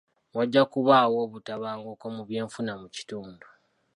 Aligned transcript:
Wajja 0.35 0.63
kubaawo 0.71 1.17
okutabanguka 1.25 2.05
mu 2.15 2.21
byenfuna 2.29 2.73
mu 2.81 2.87
kitundu. 2.95 3.47